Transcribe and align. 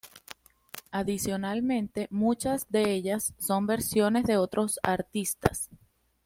Adicionalmente, 0.89 2.07
muchas 2.09 2.65
de 2.69 2.91
ellas 2.91 3.35
son 3.37 3.67
versiones 3.67 4.23
de 4.25 4.35
otros 4.37 4.79
artistas. 4.81 5.69